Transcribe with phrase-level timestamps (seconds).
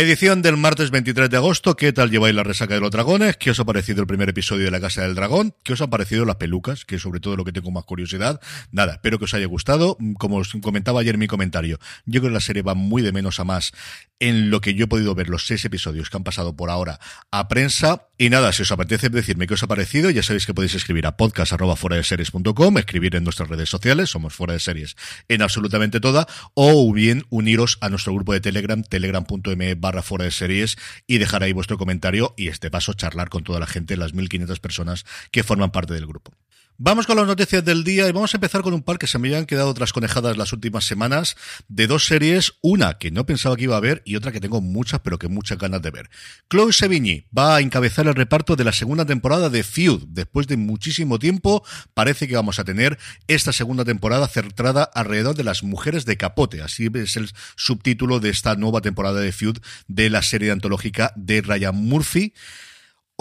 [0.00, 1.76] Edición del martes 23 de agosto.
[1.76, 3.36] ¿Qué tal lleváis la resaca de los dragones?
[3.36, 5.54] ¿Qué os ha parecido el primer episodio de La Casa del Dragón?
[5.62, 6.86] ¿Qué os han parecido las pelucas?
[6.86, 8.40] Que es sobre todo lo que tengo más curiosidad.
[8.72, 9.98] Nada, espero que os haya gustado.
[10.18, 13.12] Como os comentaba ayer en mi comentario, yo creo que la serie va muy de
[13.12, 13.72] menos a más
[14.20, 17.00] en lo que yo he podido ver los seis episodios que han pasado por ahora
[17.30, 18.06] a prensa.
[18.18, 21.06] Y nada, si os apetece decirme qué os ha parecido, ya sabéis que podéis escribir
[21.06, 21.52] a podcast
[22.78, 24.94] escribir en nuestras redes sociales, somos fuera de series
[25.28, 30.30] en absolutamente toda, o bien uniros a nuestro grupo de Telegram, telegram.me barra fuera de
[30.30, 34.14] series y dejar ahí vuestro comentario y este paso charlar con toda la gente, las
[34.14, 36.32] 1500 personas que forman parte del grupo.
[36.82, 39.18] Vamos con las noticias del día y vamos a empezar con un par que se
[39.18, 41.36] me habían quedado otras conejadas las últimas semanas
[41.68, 44.62] de dos series, una que no pensaba que iba a ver y otra que tengo
[44.62, 46.08] muchas pero que muchas ganas de ver.
[46.48, 50.04] Chloe Sevigny va a encabezar el reparto de la segunda temporada de Feud.
[50.08, 51.62] Después de muchísimo tiempo
[51.92, 56.62] parece que vamos a tener esta segunda temporada centrada alrededor de las mujeres de capote.
[56.62, 61.42] Así es el subtítulo de esta nueva temporada de Feud de la serie antológica de
[61.42, 62.32] Ryan Murphy.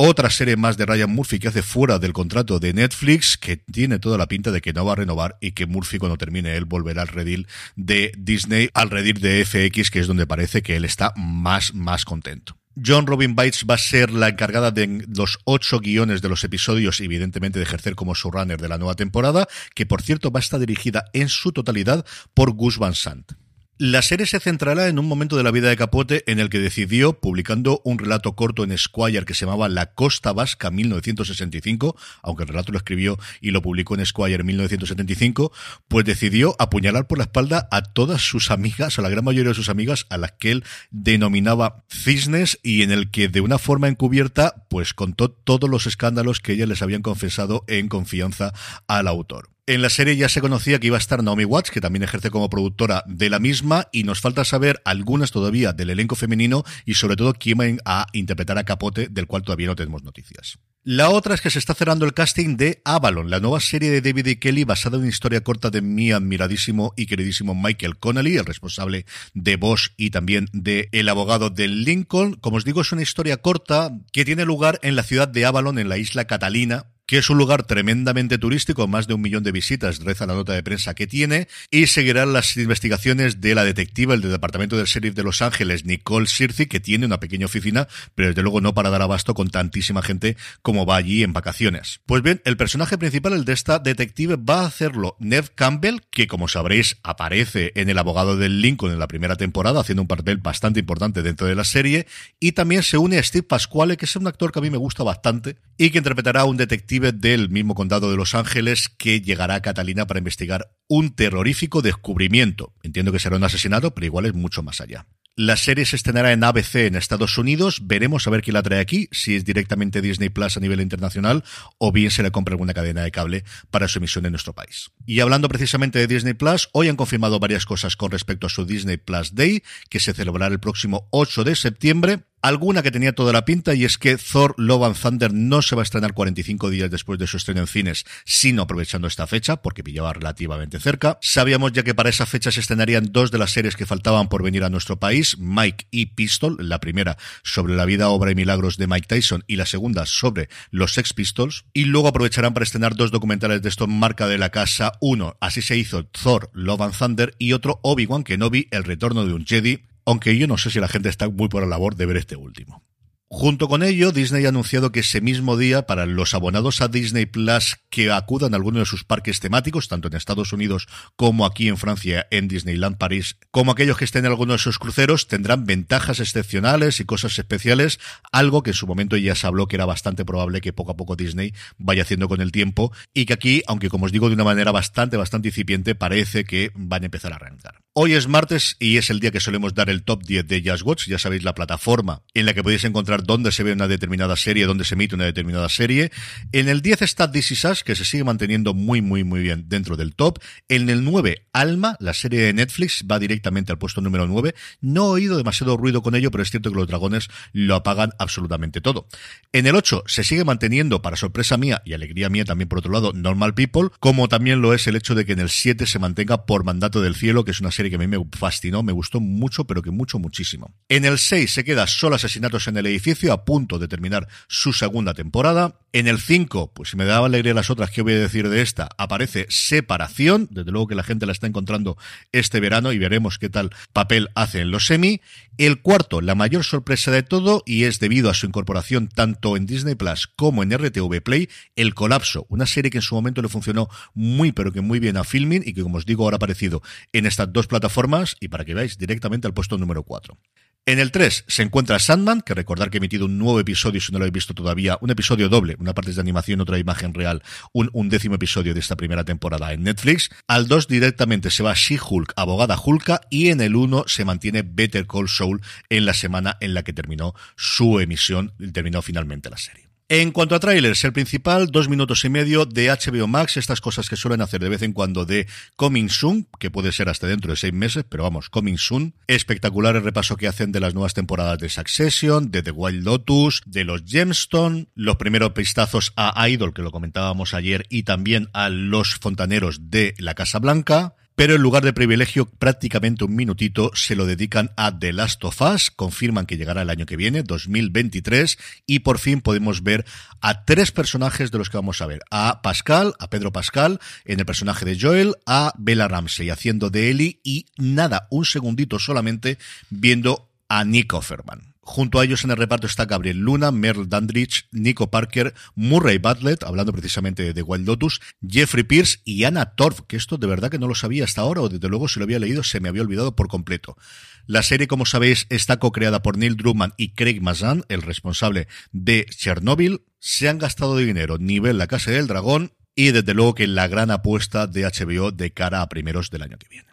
[0.01, 3.99] Otra serie más de Ryan Murphy que hace fuera del contrato de Netflix, que tiene
[3.99, 6.63] toda la pinta de que no va a renovar y que Murphy cuando termine él
[6.63, 10.85] volverá al redil de Disney, al redil de FX, que es donde parece que él
[10.85, 12.57] está más, más contento.
[12.81, 17.01] John Robin Bites va a ser la encargada de los ocho guiones de los episodios,
[17.01, 20.61] evidentemente de ejercer como showrunner de la nueva temporada, que por cierto va a estar
[20.61, 23.33] dirigida en su totalidad por Gus Van Sant.
[23.81, 26.59] La serie se centrará en un momento de la vida de Capote en el que
[26.59, 32.43] decidió, publicando un relato corto en Squire que se llamaba La Costa Vasca 1965, aunque
[32.43, 35.53] el relato lo escribió y lo publicó en Squire en 1975,
[35.87, 39.55] pues decidió apuñalar por la espalda a todas sus amigas, a la gran mayoría de
[39.55, 43.87] sus amigas, a las que él denominaba cisnes y en el que de una forma
[43.87, 48.53] encubierta, pues contó todos los escándalos que ellas les habían confesado en confianza
[48.87, 49.51] al autor.
[49.69, 52.31] En la serie ya se conocía que iba a estar Naomi Watts, que también ejerce
[52.31, 56.95] como productora de la misma, y nos falta saber algunas todavía del elenco femenino y
[56.95, 60.57] sobre todo quién va a interpretar a Capote, del cual todavía no tenemos noticias.
[60.83, 64.01] La otra es que se está cerrando el casting de Avalon, la nueva serie de
[64.01, 64.39] David E.
[64.39, 69.05] Kelly basada en una historia corta de mi admiradísimo y queridísimo Michael Connelly, el responsable
[69.35, 72.33] de Bosch y también de El abogado de Lincoln.
[72.33, 75.77] Como os digo, es una historia corta que tiene lugar en la ciudad de Avalon,
[75.77, 79.51] en la isla Catalina, que es un lugar tremendamente turístico, más de un millón de
[79.51, 84.13] visitas, reza la nota de prensa que tiene, y seguirán las investigaciones de la detectiva,
[84.13, 87.87] el del Departamento del Sheriff de Los Ángeles, Nicole Sirci, que tiene una pequeña oficina,
[88.13, 91.99] pero desde luego no para dar abasto con tantísima gente como va allí en vacaciones.
[92.05, 96.27] Pues bien, el personaje principal, el de esta detective, va a hacerlo Nev Campbell, que
[96.27, 100.37] como sabréis aparece en El abogado del Lincoln en la primera temporada, haciendo un papel
[100.37, 102.05] bastante importante dentro de la serie,
[102.39, 104.77] y también se une a Steve Pasquale, que es un actor que a mí me
[104.77, 109.21] gusta bastante, y que interpretará a un detective del mismo condado de Los Ángeles que
[109.21, 112.73] llegará a Catalina para investigar un terrorífico descubrimiento.
[112.83, 115.07] Entiendo que será un asesinato, pero igual es mucho más allá.
[115.37, 117.87] La serie se estrenará en ABC en Estados Unidos.
[117.87, 121.45] Veremos a ver quién la trae aquí, si es directamente Disney Plus a nivel internacional
[121.77, 124.91] o bien se le compra alguna cadena de cable para su emisión en nuestro país.
[125.05, 128.65] Y hablando precisamente de Disney Plus, hoy han confirmado varias cosas con respecto a su
[128.65, 132.25] Disney Plus Day, que se celebrará el próximo 8 de septiembre.
[132.41, 135.75] Alguna que tenía toda la pinta y es que Thor Love and Thunder no se
[135.75, 139.61] va a estrenar 45 días después de su estreno en cines, sino aprovechando esta fecha,
[139.61, 141.17] porque pillaba relativamente cerca.
[141.21, 144.43] Sabíamos ya que para esa fecha se estrenarían dos de las series que faltaban por
[144.43, 148.77] venir a nuestro país, Mike y Pistol, la primera sobre la vida, obra y milagros
[148.77, 152.95] de Mike Tyson y la segunda sobre los Sex Pistols, y luego aprovecharán para estrenar
[152.95, 156.97] dos documentales de esto marca de la casa, uno, así se hizo Thor Love and
[156.97, 160.79] Thunder y otro Obi-Wan Kenobi, el retorno de un Jedi, aunque yo no sé si
[160.79, 162.83] la gente está muy por la labor de ver este último.
[163.31, 167.27] Junto con ello, Disney ha anunciado que ese mismo día, para los abonados a Disney
[167.27, 171.67] Plus que acudan a alguno de sus parques temáticos, tanto en Estados Unidos como aquí
[171.67, 175.65] en Francia, en Disneyland París, como aquellos que estén en alguno de sus cruceros, tendrán
[175.65, 177.99] ventajas excepcionales y cosas especiales,
[178.31, 180.97] algo que en su momento ya se habló que era bastante probable que poco a
[180.97, 184.33] poco Disney vaya haciendo con el tiempo, y que aquí, aunque como os digo de
[184.33, 187.75] una manera bastante, bastante incipiente, parece que van a empezar a arrancar.
[188.01, 190.83] Hoy es martes y es el día que solemos dar el top 10 de Just
[190.83, 194.37] Watch, ya sabéis la plataforma en la que podéis encontrar dónde se ve una determinada
[194.37, 196.09] serie, dónde se emite una determinada serie.
[196.53, 199.97] En el 10 está This Is que se sigue manteniendo muy, muy, muy bien dentro
[199.97, 200.39] del top.
[200.69, 204.55] En el 9, Alma, la serie de Netflix, va directamente al puesto número 9.
[204.79, 208.11] No he oído demasiado ruido con ello, pero es cierto que los dragones lo apagan
[208.17, 209.09] absolutamente todo.
[209.51, 212.93] En el 8 se sigue manteniendo, para sorpresa mía y alegría mía también por otro
[212.93, 215.99] lado, Normal People, como también lo es el hecho de que en el 7 se
[215.99, 218.91] mantenga por mandato del cielo, que es una serie que a mí me fascinó, me
[218.91, 220.73] gustó mucho, pero que mucho, muchísimo.
[220.87, 224.73] En el 6 se queda solo asesinatos en el edificio, a punto de terminar su
[224.73, 225.79] segunda temporada.
[225.91, 228.61] En el 5, pues si me daba alegría las otras, ¿qué voy a decir de
[228.61, 228.89] esta?
[228.97, 231.97] Aparece Separación, desde luego que la gente la está encontrando
[232.31, 235.21] este verano y veremos qué tal papel hace en los semi.
[235.57, 239.65] El cuarto, la mayor sorpresa de todo, y es debido a su incorporación tanto en
[239.65, 243.49] Disney Plus como en RTV Play, El Colapso, una serie que en su momento le
[243.49, 246.37] funcionó muy pero que muy bien a Filming y que como os digo ahora ha
[246.37, 246.81] aparecido
[247.13, 250.37] en estas dos plataformas y para que veáis directamente al puesto número 4.
[250.85, 254.11] En el 3 se encuentra Sandman, que recordar que he emitido un nuevo episodio, si
[254.11, 257.43] no lo habéis visto todavía, un episodio doble, una parte de animación, otra imagen real,
[257.73, 260.31] un, un décimo episodio de esta primera temporada en Netflix.
[260.47, 265.05] Al 2 directamente se va She-Hulk, abogada Hulka, y en el 1 se mantiene Better
[265.05, 269.88] Call Saul en la semana en la que terminó su emisión, terminó finalmente la serie.
[270.11, 274.09] En cuanto a trailers, el principal, dos minutos y medio de HBO Max, estas cosas
[274.09, 275.45] que suelen hacer de vez en cuando de
[275.75, 279.13] Coming Soon, que puede ser hasta dentro de seis meses, pero vamos, Coming Soon.
[279.27, 283.61] Espectacular el repaso que hacen de las nuevas temporadas de Succession, de The Wild Lotus,
[283.67, 288.69] de los Gemstone, los primeros pistazos a Idol, que lo comentábamos ayer, y también a
[288.69, 294.17] los fontaneros de la Casa Blanca pero en lugar de privilegio, prácticamente un minutito se
[294.17, 298.57] lo dedican a The Last of Us, confirman que llegará el año que viene, 2023,
[298.85, 300.03] y por fin podemos ver
[300.41, 304.41] a tres personajes de los que vamos a ver, a Pascal, a Pedro Pascal, en
[304.41, 309.57] el personaje de Joel, a Bella Ramsey haciendo de Ellie, y nada, un segundito solamente
[309.89, 311.68] viendo a Nick Offerman.
[311.89, 316.61] Junto a ellos en el reparto está Gabriel Luna, Merle Dandridge, Nico Parker, Murray Bartlett,
[316.61, 320.77] hablando precisamente de Wild Lotus, Jeffrey Pierce y Anna Torf, que esto de verdad que
[320.77, 323.01] no lo sabía hasta ahora, o desde luego si lo había leído se me había
[323.01, 323.97] olvidado por completo.
[324.45, 329.25] La serie, como sabéis, está co-creada por Neil Druckmann y Craig Mazan, el responsable de
[329.27, 330.03] Chernobyl.
[330.19, 333.87] Se han gastado de dinero nivel La Casa del Dragón y desde luego que la
[333.87, 336.88] gran apuesta de HBO de cara a primeros del año que viene.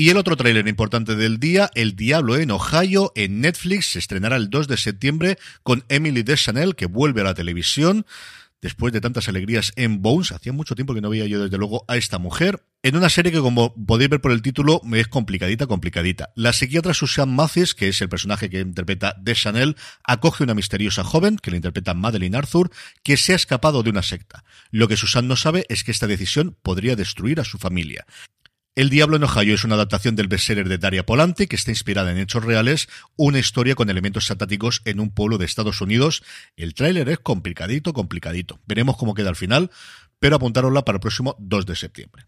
[0.00, 4.36] Y el otro tráiler importante del día, El Diablo en Ohio, en Netflix, se estrenará
[4.36, 8.06] el 2 de septiembre con Emily Deschanel, que vuelve a la televisión
[8.62, 10.32] después de tantas alegrías en Bones.
[10.32, 12.64] Hacía mucho tiempo que no veía yo, desde luego, a esta mujer.
[12.82, 16.30] En una serie que, como podéis ver por el título, es complicadita, complicadita.
[16.34, 21.04] La psiquiatra Susan Mathis, que es el personaje que interpreta Deschanel, acoge a una misteriosa
[21.04, 22.70] joven, que la interpreta Madeline Arthur,
[23.02, 24.44] que se ha escapado de una secta.
[24.70, 28.06] Lo que Susan no sabe es que esta decisión podría destruir a su familia.
[28.80, 32.12] El Diablo en Ohio es una adaptación del bestseller de Daria Polante que está inspirada
[32.12, 36.22] en hechos reales, una historia con elementos satáticos en un pueblo de Estados Unidos.
[36.56, 38.58] El tráiler es complicadito, complicadito.
[38.66, 39.70] Veremos cómo queda al final,
[40.18, 42.26] pero apuntárosla para el próximo 2 de septiembre.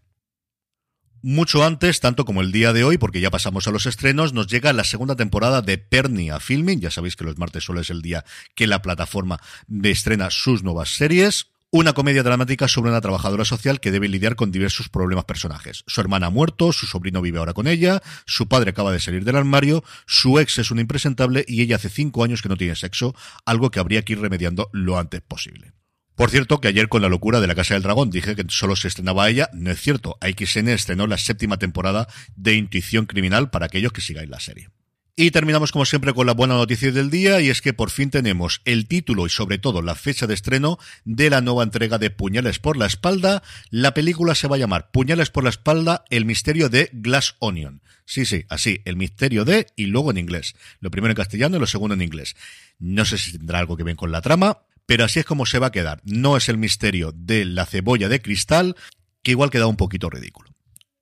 [1.23, 4.45] Mucho antes, tanto como el día de hoy, porque ya pasamos a los estrenos, nos
[4.45, 6.81] llega la segunda temporada de Pernia Filming.
[6.81, 9.39] Ya sabéis que los martes solo es el día que la plataforma
[9.81, 11.52] estrena sus nuevas series.
[11.75, 15.83] Una comedia dramática sobre una trabajadora social que debe lidiar con diversos problemas personajes.
[15.87, 19.25] Su hermana ha muerto, su sobrino vive ahora con ella, su padre acaba de salir
[19.25, 22.75] del armario, su ex es un impresentable y ella hace cinco años que no tiene
[22.75, 25.73] sexo, algo que habría que ir remediando lo antes posible.
[26.13, 28.75] Por cierto, que ayer con la locura de la Casa del Dragón dije que solo
[28.75, 29.49] se estrenaba ella.
[29.51, 30.15] No es cierto.
[30.21, 34.69] AXN estrenó la séptima temporada de Intuición Criminal para aquellos que sigáis la serie.
[35.15, 38.09] Y terminamos como siempre con la buena noticia del día y es que por fin
[38.09, 42.09] tenemos el título y sobre todo la fecha de estreno de la nueva entrega de
[42.09, 43.43] Puñales por la espalda.
[43.69, 47.83] La película se va a llamar Puñales por la espalda, el misterio de Glass Onion.
[48.05, 50.55] Sí, sí, así, el misterio de y luego en inglés.
[50.79, 52.35] Lo primero en castellano y lo segundo en inglés.
[52.79, 55.59] No sé si tendrá algo que ver con la trama, pero así es como se
[55.59, 56.01] va a quedar.
[56.05, 58.75] No es el misterio de la cebolla de cristal,
[59.21, 60.52] que igual queda un poquito ridículo.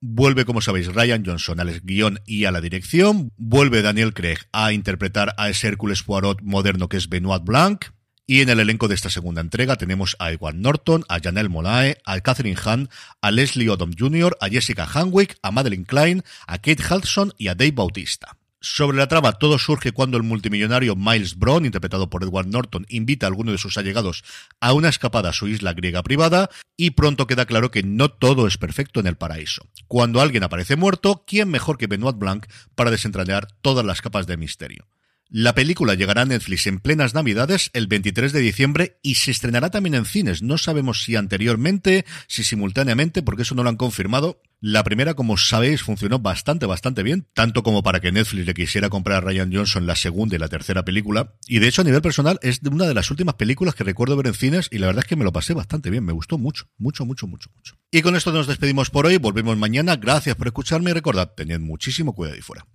[0.04, 3.32] Vuelve, como sabéis, Ryan Johnson al guion y a la dirección.
[3.38, 7.86] Vuelve Daniel Craig a interpretar a ese Hércules Poirot moderno que es Benoit Blanc.
[8.26, 11.98] Y en el elenco de esta segunda entrega tenemos a Edward Norton, a Janelle Monae,
[12.04, 12.90] a Catherine Hahn,
[13.22, 17.56] a Leslie Odom Jr., a Jessica Hanwick, a Madeline Klein, a Kate Hudson y a
[17.56, 18.41] Dave Bautista.
[18.64, 23.26] Sobre la trama, todo surge cuando el multimillonario Miles Brown, interpretado por Edward Norton, invita
[23.26, 24.24] a alguno de sus allegados
[24.60, 28.46] a una escapada a su isla griega privada y pronto queda claro que no todo
[28.46, 29.68] es perfecto en el paraíso.
[29.88, 34.38] Cuando alguien aparece muerto, ¿quién mejor que Benoit Blanc para desentrañar todas las capas de
[34.38, 34.88] misterio?
[35.34, 39.70] La película llegará a Netflix en plenas Navidades el 23 de diciembre y se estrenará
[39.70, 40.44] también en cines.
[40.44, 44.42] No sabemos si anteriormente, si simultáneamente, porque eso no lo han confirmado.
[44.60, 48.90] La primera, como sabéis, funcionó bastante, bastante bien, tanto como para que Netflix le quisiera
[48.90, 51.34] comprar a Ryan Johnson la segunda y la tercera película.
[51.48, 54.28] Y de hecho, a nivel personal, es una de las últimas películas que recuerdo ver
[54.28, 56.04] en cines y la verdad es que me lo pasé bastante bien.
[56.04, 57.78] Me gustó mucho, mucho, mucho, mucho, mucho.
[57.90, 59.16] Y con esto nos despedimos por hoy.
[59.16, 59.96] Volvemos mañana.
[59.96, 62.68] Gracias por escucharme y recordad, tened muchísimo cuidado ahí fuera.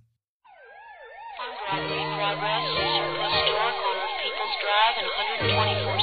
[4.87, 5.96] 5 and 124